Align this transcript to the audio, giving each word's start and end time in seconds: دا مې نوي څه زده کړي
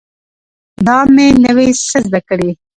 دا 0.87 0.97
مې 1.13 1.27
نوي 1.45 1.67
څه 1.87 1.97
زده 2.05 2.19
کړي 2.29 2.49